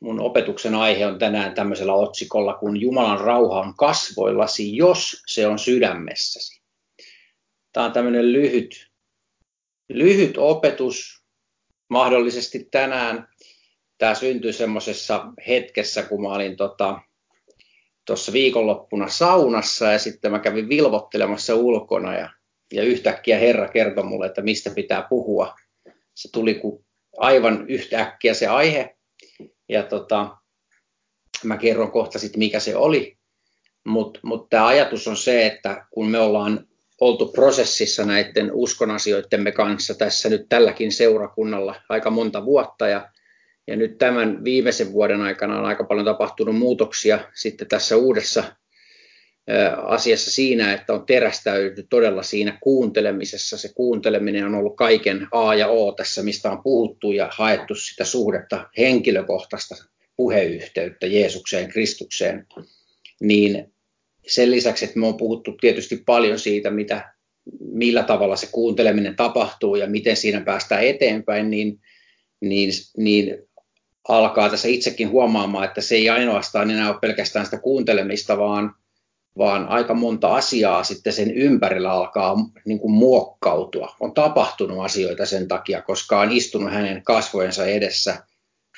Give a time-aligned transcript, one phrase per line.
[0.00, 5.58] mun opetuksen aihe on tänään tämmöisellä otsikolla, kun Jumalan rauha on kasvoillasi, jos se on
[5.58, 6.62] sydämessäsi.
[7.72, 8.90] Tämä on tämmöinen lyhyt,
[9.88, 11.24] lyhyt opetus,
[11.88, 13.28] mahdollisesti tänään.
[13.98, 17.00] Tämä syntyi semmoisessa hetkessä, kun mä olin tota,
[18.32, 22.30] viikonloppuna saunassa ja sitten mä kävin vilvottelemassa ulkona ja,
[22.72, 25.54] ja yhtäkkiä Herra kertoi mulle, että mistä pitää puhua.
[26.14, 26.84] Se tuli kuin
[27.18, 28.96] aivan yhtäkkiä se aihe
[29.70, 30.36] ja tota,
[31.44, 33.16] mä kerron kohta sitten mikä se oli.
[33.86, 36.66] Mutta mut tämä ajatus on se, että kun me ollaan
[37.00, 43.08] oltu prosessissa näiden uskonasioidemme kanssa tässä nyt tälläkin seurakunnalla aika monta vuotta ja
[43.66, 48.44] ja nyt tämän viimeisen vuoden aikana on aika paljon tapahtunut muutoksia sitten tässä uudessa
[49.82, 53.58] asiassa siinä, että on terästäydytty todella siinä kuuntelemisessa.
[53.58, 58.04] Se kuunteleminen on ollut kaiken A ja O tässä, mistä on puhuttu ja haettu sitä
[58.04, 59.74] suhdetta henkilökohtaista
[60.16, 62.46] puheyhteyttä Jeesukseen, Kristukseen.
[63.20, 63.72] Niin
[64.26, 67.14] sen lisäksi, että me on puhuttu tietysti paljon siitä, mitä,
[67.60, 71.80] millä tavalla se kuunteleminen tapahtuu ja miten siinä päästään eteenpäin, niin,
[72.40, 73.36] niin, niin
[74.08, 78.74] alkaa tässä itsekin huomaamaan, että se ei ainoastaan enää ole pelkästään sitä kuuntelemista, vaan,
[79.38, 83.96] vaan aika monta asiaa sitten sen ympärillä alkaa niin kuin muokkautua.
[84.00, 88.16] On tapahtunut asioita sen takia, koska on istunut hänen kasvojensa edessä,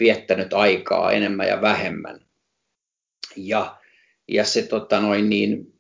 [0.00, 2.20] viettänyt aikaa enemmän ja vähemmän.
[3.36, 3.76] Ja,
[4.28, 5.72] ja se, tota noin, niin,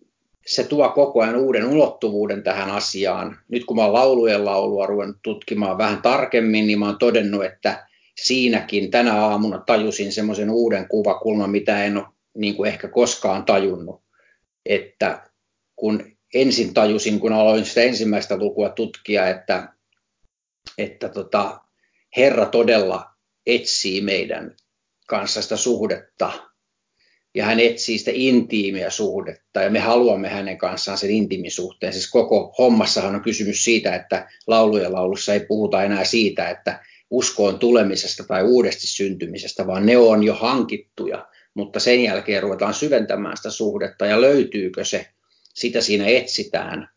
[0.46, 3.38] se tuo koko ajan uuden ulottuvuuden tähän asiaan.
[3.48, 7.86] Nyt kun mä oon laulujen laulua ruvennut tutkimaan vähän tarkemmin, niin mä oon todennut, että
[8.20, 14.02] siinäkin tänä aamuna tajusin semmoisen uuden kuvakulman, mitä en ole niin kuin ehkä koskaan tajunnut.
[14.66, 15.30] Että
[15.76, 19.68] kun ensin tajusin, kun aloin sitä ensimmäistä lukua tutkia, että,
[20.78, 21.60] että tota,
[22.16, 23.10] Herra todella
[23.46, 24.56] etsii meidän
[25.08, 26.32] kanssa sitä suhdetta.
[27.34, 29.62] Ja hän etsii sitä intiimiä suhdetta.
[29.62, 31.92] Ja me haluamme hänen kanssaan sen intiimisuhteen.
[31.92, 37.58] Siis koko hommassahan on kysymys siitä, että laulujen laulussa ei puhuta enää siitä, että uskoon
[37.58, 43.50] tulemisesta tai uudesti syntymisestä, vaan ne on jo hankittuja, mutta sen jälkeen ruvetaan syventämään sitä
[43.50, 45.06] suhdetta ja löytyykö se,
[45.54, 46.88] sitä siinä etsitään.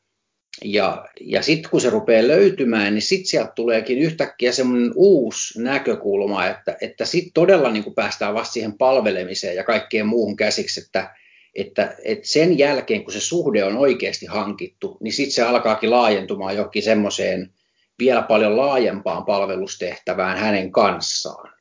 [0.64, 6.48] Ja, ja sitten kun se rupeaa löytymään, niin sitten sieltä tuleekin yhtäkkiä semmoinen uusi näkökulma,
[6.48, 11.16] että, että sitten todella niin kuin päästään vasta siihen palvelemiseen ja kaikkeen muuhun käsiksi, että,
[11.56, 16.56] että, että sen jälkeen kun se suhde on oikeasti hankittu, niin sitten se alkaakin laajentumaan
[16.56, 17.54] johonkin semmoiseen
[18.00, 21.54] vielä paljon laajempaan palvelustehtävään hänen kanssaan,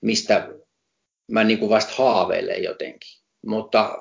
[0.00, 0.48] mistä
[1.30, 3.20] mä niin kuin vasta haaveilen jotenkin.
[3.46, 3.98] Mutta,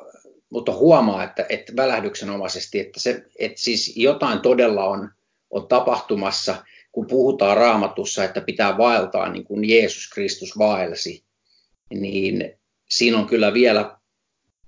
[0.49, 5.09] mutta huomaa, että, että välähdyksenomaisesti, että, se, että siis jotain todella on,
[5.49, 6.55] on tapahtumassa,
[6.91, 11.23] kun puhutaan raamatussa, että pitää vaeltaa niin kuin Jeesus Kristus vaelsi,
[11.89, 13.97] niin siinä on kyllä vielä,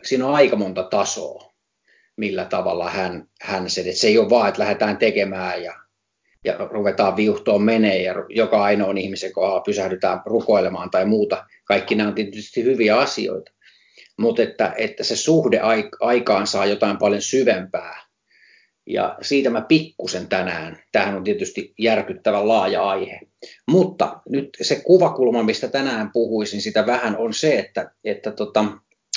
[0.03, 1.53] siinä on aika monta tasoa,
[2.15, 5.84] millä tavalla hän, hän sen, että se ei ole vaan, että lähdetään tekemään ja
[6.45, 11.45] ja ruvetaan viuhtoon menee ja joka ainoan ihmisen kohdalla pysähdytään rukoilemaan tai muuta.
[11.65, 13.51] Kaikki nämä on tietysti hyviä asioita,
[14.19, 15.59] mutta että, että se suhde
[15.99, 18.05] aikaan saa jotain paljon syvempää.
[18.87, 20.79] Ja siitä mä pikkusen tänään.
[20.91, 23.19] Tämähän on tietysti järkyttävän laaja aihe.
[23.67, 28.65] Mutta nyt se kuvakulma, mistä tänään puhuisin, sitä vähän on se, että, että tota,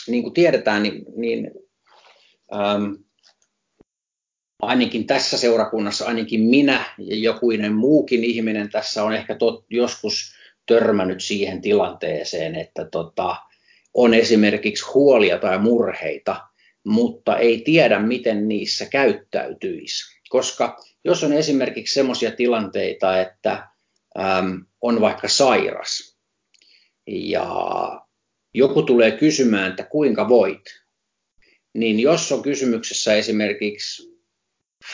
[0.07, 1.51] niin kuin tiedetään, niin, niin
[2.55, 2.93] ähm,
[4.63, 10.35] ainakin tässä seurakunnassa, ainakin minä ja jokuinen muukin ihminen tässä on ehkä tot, joskus
[10.67, 13.37] törmännyt siihen tilanteeseen, että tota,
[13.95, 16.37] on esimerkiksi huolia tai murheita,
[16.85, 20.19] mutta ei tiedä, miten niissä käyttäytyisi.
[20.29, 23.69] Koska jos on esimerkiksi sellaisia tilanteita, että
[24.19, 26.17] äm, on vaikka sairas
[27.07, 27.49] ja
[28.55, 30.63] joku tulee kysymään, että kuinka voit,
[31.75, 34.18] niin jos on kysymyksessä esimerkiksi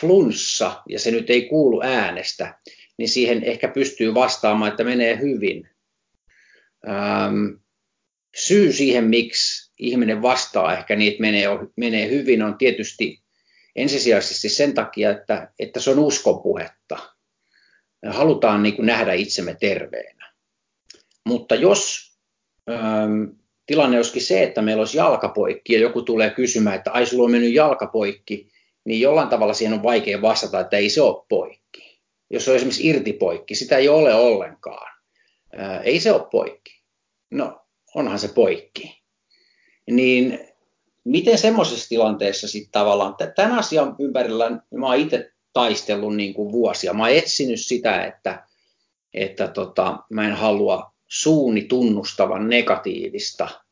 [0.00, 2.58] flunssa ja se nyt ei kuulu äänestä,
[2.98, 5.68] niin siihen ehkä pystyy vastaamaan, että menee hyvin.
[6.88, 7.46] Ähm,
[8.36, 11.46] syy siihen, miksi ihminen vastaa ehkä niin, että menee,
[11.76, 13.22] menee hyvin, on tietysti
[13.76, 16.98] ensisijaisesti sen takia, että, että se on uskopuhetta.
[18.02, 20.32] Me halutaan niin kuin nähdä itsemme terveenä.
[21.24, 22.12] Mutta jos
[22.70, 23.22] ähm,
[23.66, 27.30] tilanne olisikin se, että meillä olisi jalkapoikki ja joku tulee kysymään, että ai sulla on
[27.30, 28.53] mennyt jalkapoikki,
[28.84, 32.00] niin jollain tavalla siihen on vaikea vastata, että ei se ole poikki.
[32.30, 34.92] Jos on esimerkiksi irtipoikki, sitä ei ole ollenkaan.
[35.56, 36.82] Ää, ei se ole poikki.
[37.30, 37.60] No,
[37.94, 39.02] onhan se poikki.
[39.90, 40.38] Niin
[41.04, 46.94] miten semmoisessa tilanteessa sitten tavallaan, tämän asian ympärillä mä oon itse taistellut niin kuin vuosia.
[46.94, 48.46] Mä oon etsinyt sitä, että,
[49.14, 53.63] että tota, mä en halua suuni tunnustavan negatiivista.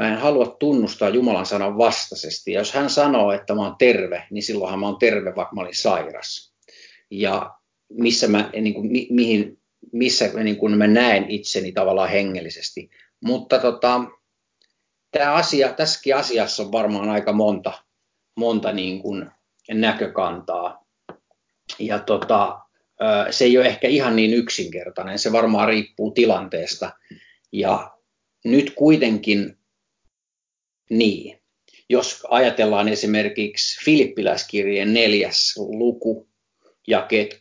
[0.00, 2.52] Mä en halua tunnustaa Jumalan sanan vastaisesti.
[2.52, 5.60] Ja jos hän sanoo, että mä oon terve, niin silloinhan mä oon terve, vaikka mä
[5.60, 6.54] olin sairas.
[7.10, 7.54] Ja
[7.92, 9.58] missä mä, niin kuin, mi, mihin,
[9.92, 12.90] missä niin kuin mä näen itseni tavallaan hengellisesti.
[13.20, 14.00] Mutta tota,
[15.10, 17.72] tämä asia, tässäkin asiassa on varmaan aika monta,
[18.36, 19.30] monta niin kuin
[19.70, 20.84] näkökantaa.
[21.78, 22.60] Ja tota,
[23.30, 26.92] se ei ole ehkä ihan niin yksinkertainen, se varmaan riippuu tilanteesta.
[27.52, 27.90] Ja
[28.44, 29.59] nyt kuitenkin
[30.90, 31.40] niin,
[31.88, 36.28] jos ajatellaan esimerkiksi Filippiläiskirjeen neljäs luku,
[36.88, 37.38] jakeet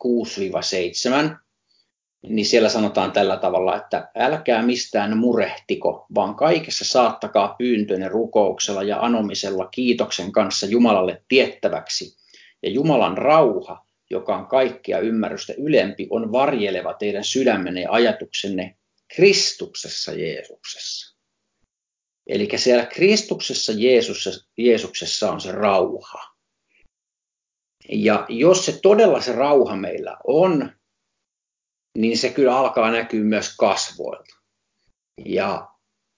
[1.33, 1.35] 6-7,
[2.27, 8.99] niin siellä sanotaan tällä tavalla, että älkää mistään murehtiko, vaan kaikessa saattakaa pyyntönne rukouksella ja
[8.99, 12.17] anomisella kiitoksen kanssa Jumalalle tiettäväksi.
[12.63, 18.75] Ja Jumalan rauha, joka on kaikkea ymmärrystä ylempi, on varjeleva teidän sydämenne ja ajatuksenne
[19.15, 21.08] Kristuksessa Jeesuksessa.
[22.29, 26.35] Eli siellä Kristuksessa Jeesuksessa, Jeesuksessa on se rauha.
[27.89, 30.71] Ja jos se todella se rauha meillä on,
[31.97, 34.35] niin se kyllä alkaa näkyä myös kasvoilta.
[35.25, 35.67] Ja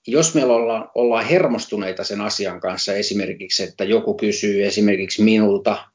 [0.08, 5.88] jos me ollaan, ollaan hermostuneita sen asian kanssa esimerkiksi, että joku kysyy esimerkiksi minulta,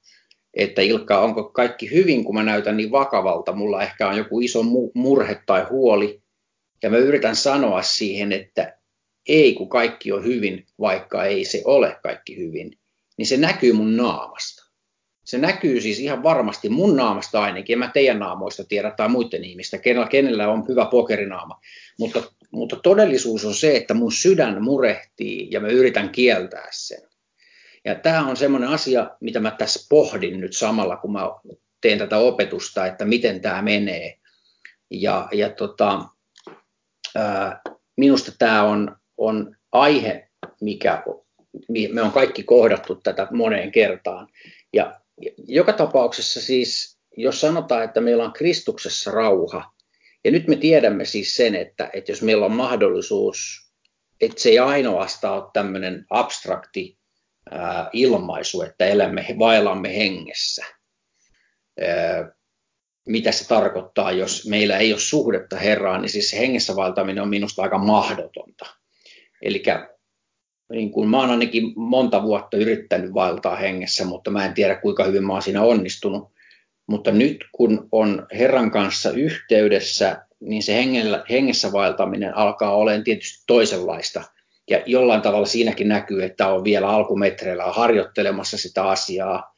[0.54, 4.62] että Ilkka, onko kaikki hyvin, kun mä näytän niin vakavalta, mulla ehkä on joku iso
[4.94, 6.22] murhe tai huoli,
[6.82, 8.78] ja mä yritän sanoa siihen, että
[9.28, 12.78] ei, kun kaikki on hyvin, vaikka ei se ole kaikki hyvin,
[13.18, 14.66] niin se näkyy mun naamasta.
[15.24, 19.44] Se näkyy siis ihan varmasti mun naamasta ainakin, en mä teidän naamoista tiedä tai muiden
[19.44, 21.60] ihmistä, kenellä, kenellä on hyvä pokerinaama.
[21.98, 27.02] Mutta, mutta todellisuus on se, että mun sydän murehtii ja mä yritän kieltää sen.
[27.84, 31.20] Ja tämä on semmoinen asia, mitä mä tässä pohdin nyt samalla, kun mä
[31.80, 34.18] teen tätä opetusta, että miten tämä menee.
[34.90, 36.04] Ja, ja tota,
[37.14, 37.60] ää,
[37.96, 40.28] minusta tämä on, on aihe,
[40.60, 41.02] mikä
[41.92, 44.28] me on kaikki kohdattu tätä moneen kertaan.
[44.72, 45.00] Ja
[45.38, 49.72] joka tapauksessa siis, jos sanotaan, että meillä on Kristuksessa rauha,
[50.24, 53.66] ja nyt me tiedämme siis sen, että, että jos meillä on mahdollisuus,
[54.20, 56.98] että se ei ainoastaan ole tämmöinen abstrakti
[57.50, 60.64] ää, ilmaisu, että elämme, vaellamme hengessä.
[61.80, 62.32] Ää,
[63.06, 67.28] mitä se tarkoittaa, jos meillä ei ole suhdetta Herraan, niin siis se hengessä vaeltaminen on
[67.28, 68.66] minusta aika mahdotonta.
[69.46, 69.62] Eli
[70.70, 75.04] niin kuin mä oon ainakin monta vuotta yrittänyt vaeltaa hengessä, mutta mä en tiedä kuinka
[75.04, 76.32] hyvin mä oon siinä onnistunut.
[76.86, 83.44] Mutta nyt kun on Herran kanssa yhteydessä, niin se hengellä, hengessä vaeltaminen alkaa olemaan tietysti
[83.46, 84.22] toisenlaista.
[84.70, 89.56] Ja jollain tavalla siinäkin näkyy, että on vielä alkumetreillä harjoittelemassa sitä asiaa.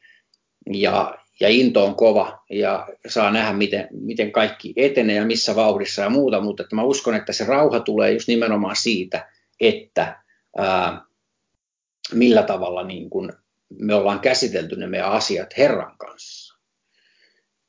[0.72, 6.02] Ja, ja into on kova ja saa nähdä, miten, miten kaikki etenee ja missä vauhdissa
[6.02, 6.40] ja muuta.
[6.40, 9.28] Mutta että mä uskon, että se rauha tulee just nimenomaan siitä,
[9.60, 10.22] että
[10.56, 11.04] ää,
[12.12, 13.32] millä tavalla niin kuin
[13.78, 16.58] me ollaan käsitelty ne meidän asiat Herran kanssa.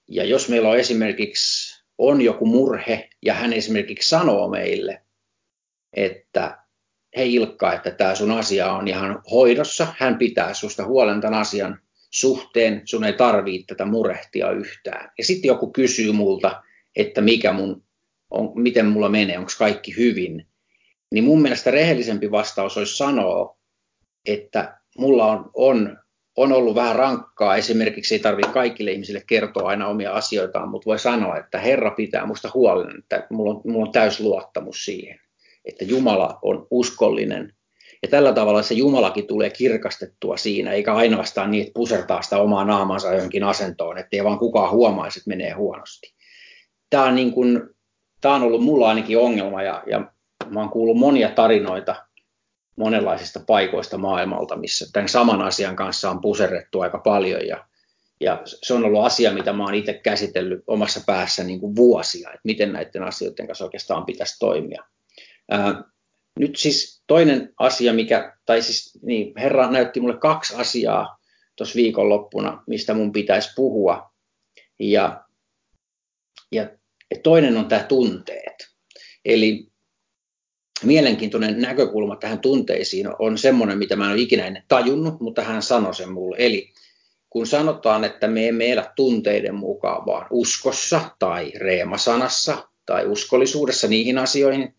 [0.07, 5.01] Ja jos meillä on esimerkiksi on joku murhe ja hän esimerkiksi sanoo meille,
[5.94, 6.57] että
[7.18, 11.80] hei Ilkka, että tämä sun asia on ihan hoidossa, hän pitää susta huolen tämän asian
[12.09, 15.12] suhteen, sun ei tarvitse tätä murehtia yhtään.
[15.18, 16.63] Ja sitten joku kysyy multa,
[16.95, 17.83] että mikä mun,
[18.30, 20.47] on, miten mulla menee, onko kaikki hyvin,
[21.11, 23.57] niin mun mielestä rehellisempi vastaus olisi sanoa,
[24.25, 25.97] että mulla on, on,
[26.37, 27.56] on ollut vähän rankkaa.
[27.56, 32.25] Esimerkiksi ei tarvitse kaikille ihmisille kertoa aina omia asioitaan, mutta voi sanoa, että Herra pitää
[32.25, 35.19] musta huolen, että mulla on, mulla on täys luottamus siihen,
[35.66, 37.54] että Jumala on uskollinen.
[38.01, 42.66] Ja tällä tavalla se Jumalakin tulee kirkastettua siinä, eikä ainoastaan niin, että pusertaa sitä omaa
[42.66, 46.13] naamansa johonkin asentoon, ettei vaan kukaan huomaisi, että menee huonosti.
[46.89, 47.61] Tämä on, niin kuin,
[48.21, 50.11] tämä on ollut mulla ainakin ongelma ja, ja
[50.49, 51.95] mä oon kuullut monia tarinoita
[52.75, 57.65] monenlaisista paikoista maailmalta, missä tämän saman asian kanssa on puserrettu aika paljon ja,
[58.21, 62.29] ja se on ollut asia, mitä mä oon itse käsitellyt omassa päässä niin kuin vuosia,
[62.29, 64.83] että miten näiden asioiden kanssa oikeastaan pitäisi toimia.
[65.51, 65.83] Ää,
[66.39, 71.19] nyt siis toinen asia, mikä, tai siis niin, Herra näytti mulle kaksi asiaa
[71.56, 74.13] tuossa viikonloppuna, mistä mun pitäisi puhua.
[74.79, 75.23] Ja,
[76.51, 76.69] ja
[77.23, 78.69] toinen on tämä tunteet.
[79.25, 79.69] Eli
[80.83, 85.62] mielenkiintoinen näkökulma tähän tunteisiin on semmoinen, mitä mä en ole ikinä ennen tajunnut, mutta hän
[85.62, 86.36] sanoi sen mulle.
[86.40, 86.71] Eli
[87.30, 94.18] kun sanotaan, että me emme elä tunteiden mukaan, vaan uskossa tai reemasanassa tai uskollisuudessa niihin
[94.18, 94.76] asioihin,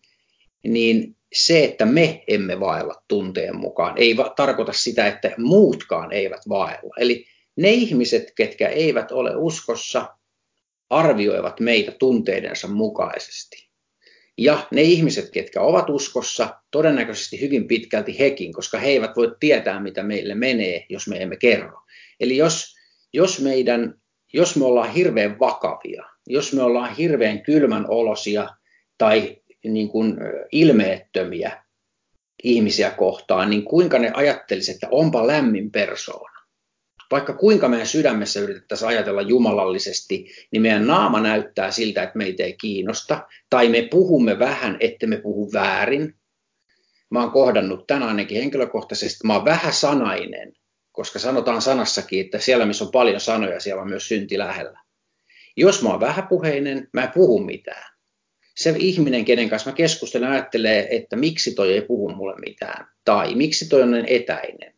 [0.63, 6.41] niin se, että me emme vaella tunteen mukaan, ei va- tarkoita sitä, että muutkaan eivät
[6.49, 6.93] vaella.
[6.97, 10.17] Eli ne ihmiset, ketkä eivät ole uskossa,
[10.89, 13.70] arvioivat meitä tunteidensa mukaisesti.
[14.41, 19.79] Ja ne ihmiset, ketkä ovat uskossa, todennäköisesti hyvin pitkälti hekin, koska he eivät voi tietää,
[19.79, 21.81] mitä meille menee, jos me emme kerro.
[22.19, 22.75] Eli jos,
[23.13, 24.01] jos, meidän,
[24.33, 28.49] jos me ollaan hirveän vakavia, jos me ollaan hirveän kylmän olosia
[28.97, 30.17] tai niin kuin
[30.51, 31.63] ilmeettömiä
[32.43, 36.30] ihmisiä kohtaan, niin kuinka ne ajattelisivat, että onpa lämmin persoona.
[37.11, 42.53] Vaikka kuinka meidän sydämessä yritettäisiin ajatella jumalallisesti, niin meidän naama näyttää siltä, että meitä ei
[42.53, 46.15] kiinnosta, tai me puhumme vähän, että me puhu väärin.
[47.09, 50.53] Mä oon kohdannut tänään ainakin henkilökohtaisesti, mä oon vähän sanainen,
[50.91, 54.79] koska sanotaan sanassakin, että siellä missä on paljon sanoja, siellä on myös synti lähellä.
[55.57, 57.91] Jos mä oon vähäpuheinen, mä en puhu mitään.
[58.55, 63.35] Se ihminen, kenen kanssa mä keskustelen, ajattelee, että miksi toi ei puhu mulle mitään, tai
[63.35, 64.73] miksi toi on etäinen.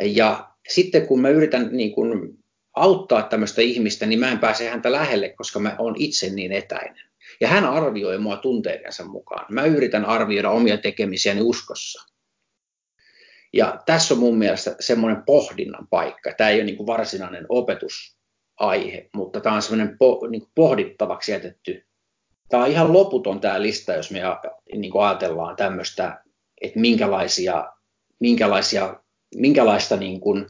[0.00, 2.38] Ja sitten kun mä yritän niin kun
[2.76, 7.04] auttaa tämmöistä ihmistä, niin mä en pääse häntä lähelle, koska mä oon itse niin etäinen.
[7.40, 9.46] Ja hän arvioi mua tunteidensa mukaan.
[9.50, 12.12] Mä yritän arvioida omia tekemisiäni uskossa.
[13.52, 16.32] Ja tässä on mun mielestä semmoinen pohdinnan paikka.
[16.36, 21.32] Tämä ei ole niin kuin varsinainen opetusaihe, mutta tämä on semmoinen po, niin kuin pohdittavaksi
[21.32, 21.86] jätetty.
[22.48, 24.20] Tämä on ihan loputon tämä lista, jos me
[24.74, 26.22] niin kuin ajatellaan tämmöistä,
[26.60, 27.72] että minkälaisia,
[28.20, 29.01] minkälaisia
[29.36, 30.46] minkälaista niin kuin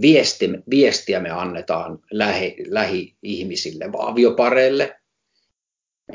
[0.00, 5.00] viesti, viestiä me annetaan lähi, lähi-ihmisille, aviopareille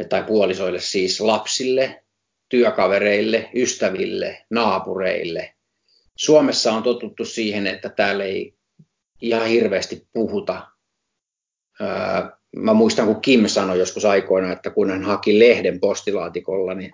[0.09, 2.03] tai puolisoille, siis lapsille,
[2.49, 5.55] työkavereille, ystäville, naapureille.
[6.17, 8.53] Suomessa on totuttu siihen, että täällä ei
[9.21, 10.67] ihan hirveästi puhuta
[12.55, 16.93] mä muistan, kun Kim sanoi joskus aikoina, että kun hän haki lehden postilaatikolla, niin,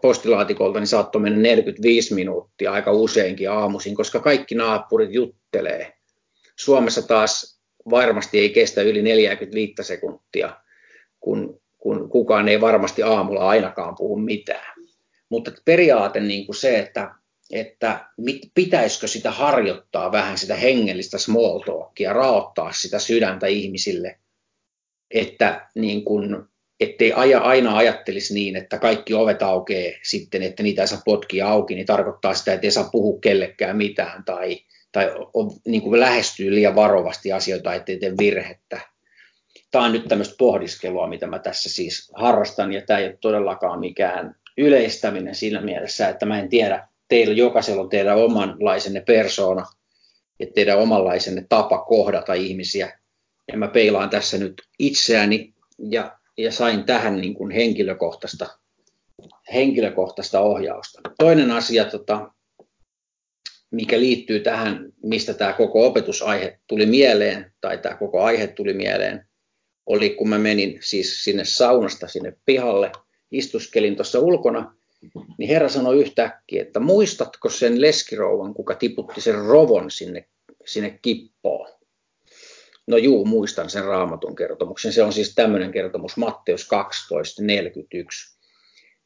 [0.00, 5.92] postilaatikolta, niin saattoi mennä 45 minuuttia aika useinkin aamuisin, koska kaikki naapurit juttelee.
[6.58, 10.56] Suomessa taas varmasti ei kestä yli 45 sekuntia,
[11.20, 14.74] kun, kun kukaan ei varmasti aamulla ainakaan puhu mitään.
[15.28, 17.14] Mutta periaate niin kuin se, että,
[17.52, 18.08] että
[18.54, 24.18] pitäisikö sitä harjoittaa vähän sitä hengellistä small talkia, raottaa sitä sydäntä ihmisille–
[25.14, 26.48] että niin kun,
[26.80, 31.74] ettei aina ajattelisi niin, että kaikki ovet aukeaa sitten, että niitä ei saa potkia auki,
[31.74, 34.60] niin tarkoittaa sitä, että ei saa puhua kellekään mitään tai,
[34.92, 38.80] tai on, niin kuin lähestyy liian varovasti asioita, ettei tee virhettä.
[39.70, 43.80] Tämä on nyt tämmöistä pohdiskelua, mitä mä tässä siis harrastan, ja tämä ei ole todellakaan
[43.80, 49.66] mikään yleistäminen siinä mielessä, että mä en tiedä, teillä jokaisella on teidän omanlaisenne persoona
[50.38, 52.98] ja teidän omanlaisenne tapa kohdata ihmisiä,
[53.52, 58.58] ja mä peilaan tässä nyt itseäni ja, ja sain tähän niin kuin henkilökohtaista,
[59.54, 61.00] henkilökohtaista ohjausta.
[61.18, 62.30] Toinen asia, tota,
[63.70, 69.26] mikä liittyy tähän, mistä tämä koko opetusaihe tuli mieleen, tai tämä koko aihe tuli mieleen,
[69.86, 72.92] oli kun mä menin siis sinne saunasta sinne pihalle,
[73.30, 74.74] istuskelin tuossa ulkona,
[75.38, 80.28] niin Herra sanoi yhtäkkiä, että muistatko sen leskirouvan, kuka tiputti sen rovon sinne,
[80.66, 81.83] sinne kippoon?
[82.86, 84.92] No juu, muistan sen raamatun kertomuksen.
[84.92, 88.34] Se on siis tämmöinen kertomus, Matteus 12.41.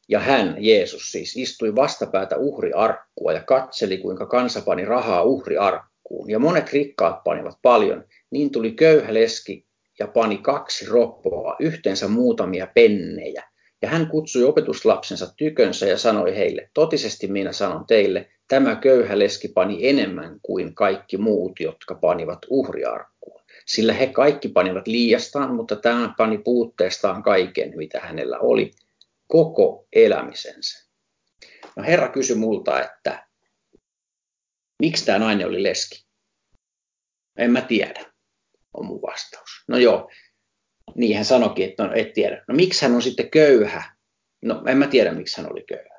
[0.09, 6.29] Ja hän, Jeesus siis, istui vastapäätä uhriarkkua ja katseli, kuinka kansa pani rahaa uhriarkkuun.
[6.29, 8.05] Ja monet rikkaat panivat paljon.
[8.31, 9.65] Niin tuli köyhä leski
[9.99, 13.43] ja pani kaksi roppoa, yhteensä muutamia pennejä.
[13.81, 19.47] Ja hän kutsui opetuslapsensa tykönsä ja sanoi heille, totisesti minä sanon teille, tämä köyhä leski
[19.47, 23.18] pani enemmän kuin kaikki muut, jotka panivat uhriarkkuun
[23.69, 28.71] sillä he kaikki panivat liiastaan, mutta tämä pani puutteestaan kaiken, mitä hänellä oli,
[29.27, 30.89] koko elämisensä.
[31.75, 33.27] No Herra kysyi multa, että
[34.81, 36.05] miksi tämä nainen oli leski?
[37.37, 38.05] En mä tiedä,
[38.73, 39.49] on mun vastaus.
[39.67, 40.11] No joo,
[40.95, 42.43] niin hän sanoikin, että no, et tiedä.
[42.47, 43.95] No miksi hän on sitten köyhä?
[44.41, 45.98] No en mä tiedä, miksi hän oli köyhä.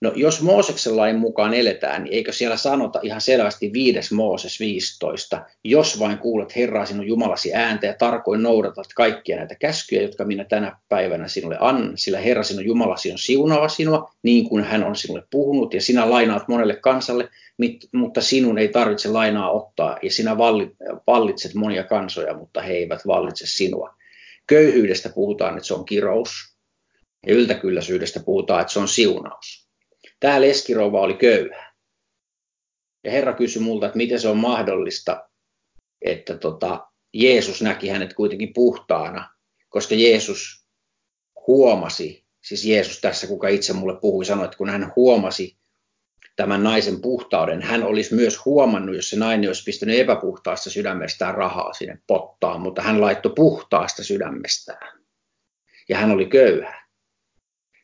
[0.00, 4.14] No jos Mooseksen lain mukaan eletään, niin eikö siellä sanota ihan selvästi 5.
[4.14, 10.02] Mooses 15, jos vain kuulet Herraa sinun Jumalasi ääntä ja tarkoin noudatat kaikkia näitä käskyjä,
[10.02, 14.64] jotka minä tänä päivänä sinulle annan, sillä Herra sinun Jumalasi on siunaava sinua, niin kuin
[14.64, 17.28] hän on sinulle puhunut, ja sinä lainaat monelle kansalle,
[17.92, 20.38] mutta sinun ei tarvitse lainaa ottaa, ja sinä
[21.06, 23.94] vallitset monia kansoja, mutta he eivät vallitse sinua.
[24.46, 26.30] Köyhyydestä puhutaan, että se on kirous,
[27.26, 29.59] ja yltäkylläisyydestä puhutaan, että se on siunaus.
[30.20, 31.74] Tämä leskirouva oli köyhä.
[33.04, 35.28] Ja Herra kysyi multa, että miten se on mahdollista,
[36.02, 39.34] että tota, Jeesus näki hänet kuitenkin puhtaana,
[39.68, 40.66] koska Jeesus
[41.46, 45.60] huomasi, siis Jeesus tässä, kuka itse mulle puhui, sanoi, että kun hän huomasi
[46.36, 51.72] tämän naisen puhtauden, hän olisi myös huomannut, jos se nainen olisi pistänyt epäpuhtaasta sydämestään rahaa
[51.72, 55.00] sinne pottaan, mutta hän laittoi puhtaasta sydämestään.
[55.88, 56.80] Ja hän oli köyhä.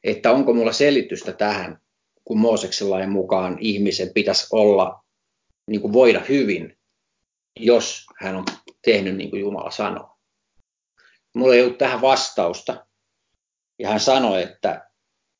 [0.05, 1.81] että onko mulla selitystä tähän,
[2.27, 5.05] kun Mooseksen lain mukaan ihmisen pitäisi olla,
[5.71, 6.79] niin kuin voida hyvin,
[7.61, 8.45] jos hän on
[8.85, 10.17] tehnyt niin kuin Jumala sanoo.
[11.35, 12.87] Mulla ei ollut tähän vastausta.
[13.79, 14.91] Ja hän sanoi, että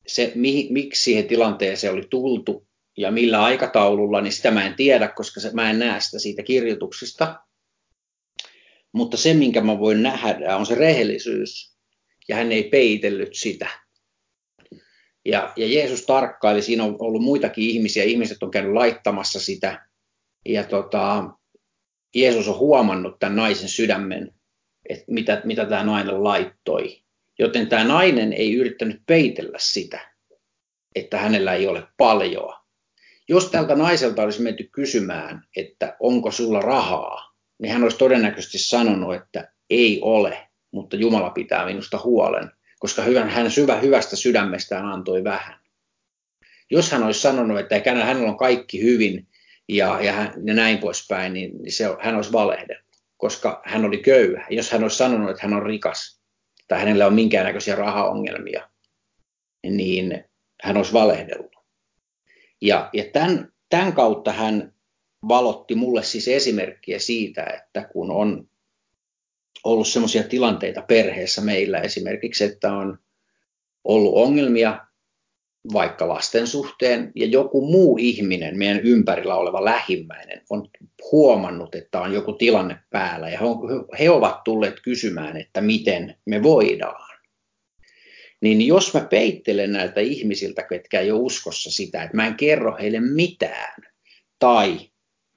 [0.07, 0.31] se,
[0.69, 2.67] miksi siihen tilanteeseen oli tultu
[2.97, 6.43] ja millä aikataululla, niin sitä mä en tiedä, koska se, mä en näe sitä siitä
[6.43, 7.35] kirjoituksesta.
[8.91, 11.77] Mutta se, minkä mä voin nähdä, on se rehellisyys.
[12.27, 13.86] Ja hän ei peitellyt sitä.
[15.27, 19.87] Ja, ja Jeesus tarkkaili, siinä on ollut muitakin ihmisiä, ihmiset on käynyt laittamassa sitä.
[20.45, 21.29] Ja tota,
[22.15, 24.33] Jeesus on huomannut tämän naisen sydämen,
[24.89, 27.01] että mitä, mitä tämä nainen laittoi.
[27.39, 30.13] Joten tämä nainen ei yrittänyt peitellä sitä,
[30.95, 32.65] että hänellä ei ole paljoa.
[33.29, 39.15] Jos tältä naiselta olisi menty kysymään, että onko sulla rahaa, niin hän olisi todennäköisesti sanonut,
[39.15, 45.59] että ei ole, mutta Jumala pitää minusta huolen, koska hän syvä hyvästä sydämestään antoi vähän.
[46.71, 49.27] Jos hän olisi sanonut, että hänellä on kaikki hyvin
[49.69, 52.85] ja, ja, hän, ja näin poispäin, niin, niin se, hän olisi valehdellut,
[53.17, 54.47] koska hän oli köyhä.
[54.49, 56.21] Jos hän olisi sanonut, että hän on rikas
[56.67, 58.69] tai hänellä on minkäännäköisiä rahaongelmia,
[59.63, 60.23] niin
[60.63, 61.55] hän olisi valehdellut.
[62.61, 64.73] Ja, ja tämän, tämän kautta hän
[65.27, 68.49] valotti mulle siis esimerkkiä siitä, että kun on
[69.63, 72.97] ollut sellaisia tilanteita perheessä meillä esimerkiksi, että on
[73.83, 74.87] ollut ongelmia
[75.73, 80.69] vaikka lasten suhteen ja joku muu ihminen, meidän ympärillä oleva lähimmäinen, on
[81.11, 83.39] huomannut, että on joku tilanne päällä ja
[83.99, 87.17] he ovat tulleet kysymään, että miten me voidaan.
[88.41, 92.77] Niin jos mä peittelen näiltä ihmisiltä, ketkä ei ole uskossa sitä, että mä en kerro
[92.79, 93.81] heille mitään,
[94.39, 94.79] tai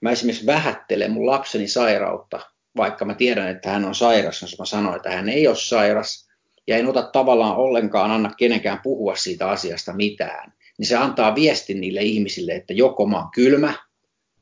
[0.00, 2.40] mä esimerkiksi vähättelen mun lapseni sairautta,
[2.76, 6.28] vaikka mä tiedän, että hän on sairas, jos mä sanon, että hän ei ole sairas,
[6.66, 11.80] ja en ota tavallaan ollenkaan anna kenenkään puhua siitä asiasta mitään, niin se antaa viestin
[11.80, 13.74] niille ihmisille, että joko mä oon kylmä,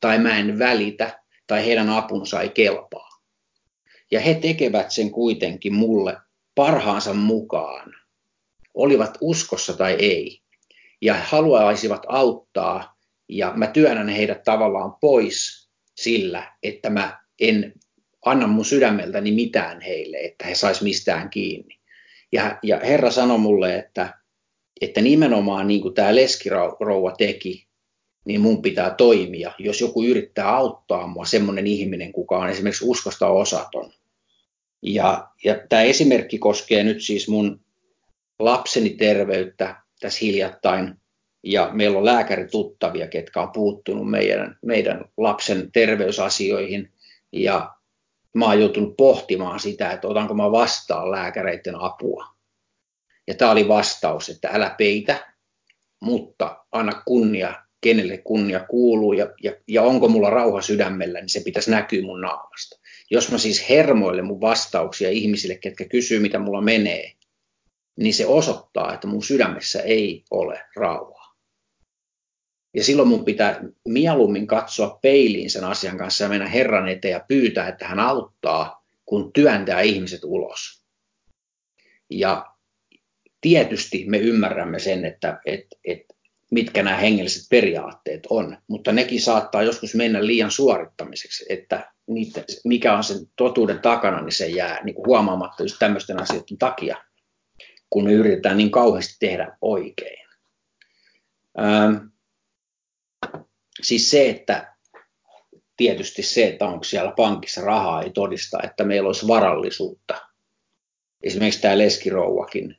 [0.01, 3.09] tai mä en välitä, tai heidän apunsa ei kelpaa.
[4.11, 6.17] Ja he tekevät sen kuitenkin mulle
[6.55, 7.95] parhaansa mukaan,
[8.75, 10.41] olivat uskossa tai ei,
[11.03, 12.99] ja haluaisivat auttaa,
[13.29, 17.73] ja mä työnnän heidät tavallaan pois sillä, että mä en
[18.25, 21.79] anna mun sydämeltäni mitään heille, että he sais mistään kiinni.
[22.33, 24.15] Ja, ja Herra sanoi mulle, että,
[24.81, 27.67] että nimenomaan niin kuin tämä leskirouva teki,
[28.25, 33.27] niin mun pitää toimia, jos joku yrittää auttaa mua, semmoinen ihminen, kuka on esimerkiksi uskosta
[33.27, 33.93] osaton.
[34.83, 37.61] Ja, ja tämä esimerkki koskee nyt siis mun
[38.39, 40.95] lapseni terveyttä tässä hiljattain,
[41.43, 46.93] ja meillä on lääkärituttavia, ketkä on puuttunut meidän, meidän lapsen terveysasioihin,
[47.33, 47.78] ja
[48.35, 52.27] mä oon joutunut pohtimaan sitä, että otanko mä vastaan lääkäreiden apua.
[53.27, 55.35] Ja tämä oli vastaus, että älä peitä,
[56.01, 61.41] mutta anna kunnia, kenelle kunnia kuuluu ja, ja, ja onko mulla rauha sydämellä, niin se
[61.41, 62.79] pitäisi näkyä mun naamasta.
[63.11, 67.13] Jos mä siis hermoille mun vastauksia ihmisille, ketkä kysyy, mitä mulla menee,
[67.97, 71.18] niin se osoittaa, että mun sydämessä ei ole rauha.
[72.75, 77.25] Ja silloin mun pitää mieluummin katsoa peiliin sen asian kanssa ja mennä Herran eteen ja
[77.29, 80.85] pyytää, että hän auttaa, kun työntää ihmiset ulos.
[82.11, 82.47] Ja
[83.41, 86.15] tietysti me ymmärrämme sen, että, että, että
[86.51, 92.97] mitkä nämä hengelliset periaatteet on, mutta nekin saattaa joskus mennä liian suorittamiseksi, että niitä, mikä
[92.97, 96.97] on sen totuuden takana, niin se jää niin kuin huomaamatta just tämmöisten asioiden takia,
[97.91, 100.29] kun me yritetään niin kauheasti tehdä oikein.
[101.61, 101.95] Ähm,
[103.83, 104.75] siis se, että
[105.77, 110.15] tietysti se, että onko siellä pankissa rahaa, ei todista, että meillä olisi varallisuutta.
[111.23, 112.77] Esimerkiksi tämä leskirouvakin.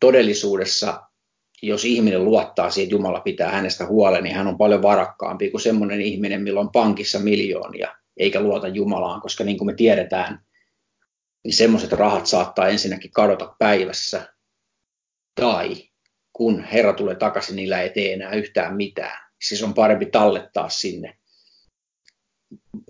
[0.00, 1.02] Todellisuudessa,
[1.62, 5.60] jos ihminen luottaa siihen, että Jumala pitää hänestä huolen, niin hän on paljon varakkaampi kuin
[5.60, 10.44] semmoinen ihminen, millä on pankissa miljoonia, eikä luota Jumalaan, koska niin kuin me tiedetään,
[11.44, 14.34] niin semmoiset rahat saattaa ensinnäkin kadota päivässä,
[15.40, 15.74] tai
[16.32, 21.16] kun Herra tulee takaisin, niillä ei tee enää yhtään mitään siis on parempi tallettaa sinne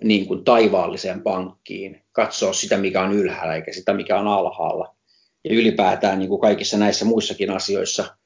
[0.03, 4.95] niin kuin taivaalliseen pankkiin, katsoa sitä, mikä on ylhäällä, eikä sitä, mikä on alhaalla.
[5.43, 8.17] Ja ylipäätään niin kuin kaikissa näissä muissakin asioissa,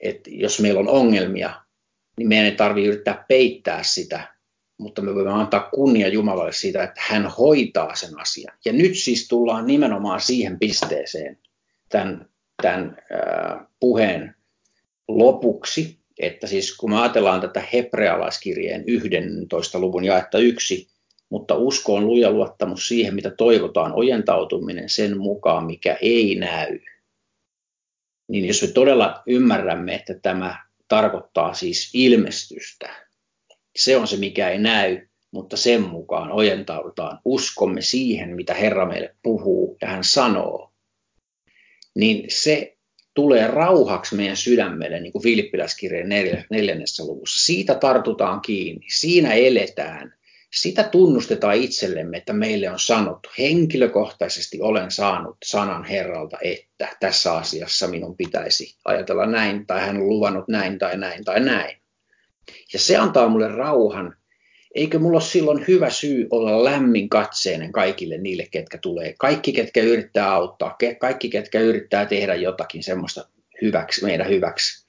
[0.00, 1.54] että jos meillä on ongelmia,
[2.16, 4.34] niin meidän ei tarvitse yrittää peittää sitä,
[4.78, 8.58] mutta me voimme antaa kunnia Jumalalle siitä, että hän hoitaa sen asian.
[8.64, 11.38] Ja nyt siis tullaan nimenomaan siihen pisteeseen
[11.88, 12.28] tämän,
[12.62, 14.34] tämän äh, puheen
[15.08, 19.78] lopuksi, että siis kun me ajatellaan tätä hebrealaiskirjeen 11.
[19.78, 20.88] luvun jaetta yksi,
[21.28, 26.78] mutta usko on luja luottamus siihen, mitä toivotaan, ojentautuminen sen mukaan, mikä ei näy.
[28.28, 33.06] niin jos me todella ymmärrämme, että tämä tarkoittaa siis ilmestystä,
[33.76, 39.16] se on se, mikä ei näy, mutta sen mukaan ojentaudutaan, uskomme siihen, mitä Herra meille
[39.22, 40.72] puhuu ja hän sanoo,
[41.94, 42.76] niin se
[43.14, 46.08] tulee rauhaksi meidän sydämelle, niin kuin Filippiläiskirjeen
[46.50, 47.46] neljännessä luvussa.
[47.46, 50.14] Siitä tartutaan kiinni, siinä eletään,
[50.52, 57.88] sitä tunnustetaan itsellemme, että meille on sanottu, henkilökohtaisesti olen saanut sanan Herralta, että tässä asiassa
[57.88, 61.76] minun pitäisi ajatella näin, tai hän on luvannut näin, tai näin, tai näin.
[62.72, 64.16] Ja se antaa mulle rauhan.
[64.74, 69.14] Eikö mulla ole silloin hyvä syy olla lämmin katseinen kaikille niille, ketkä tulee.
[69.18, 73.28] Kaikki, ketkä yrittää auttaa, kaikki, ketkä yrittää tehdä jotakin semmoista
[73.62, 74.86] hyväksi, meidän hyväksi.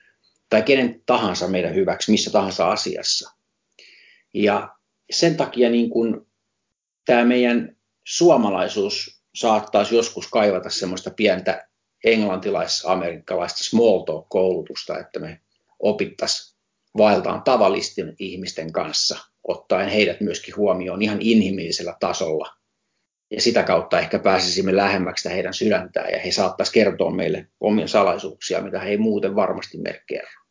[0.50, 3.32] Tai kenen tahansa meidän hyväksi, missä tahansa asiassa.
[4.34, 4.76] Ja
[5.12, 6.28] sen takia niin kuin
[7.06, 11.68] tämä meidän suomalaisuus saattaisi joskus kaivata semmoista pientä
[12.04, 15.42] englantilais-amerikkalaista small talk-koulutusta, että me
[15.80, 16.53] opittaisiin
[16.98, 22.56] vaeltaan tavallisten ihmisten kanssa, ottaen heidät myöskin huomioon ihan inhimillisellä tasolla.
[23.32, 28.62] Ja sitä kautta ehkä pääsisimme lähemmäksi heidän sydäntään ja he saattaisi kertoa meille omia salaisuuksia,
[28.62, 29.78] mitä he ei muuten varmasti
[30.08, 30.43] kerro.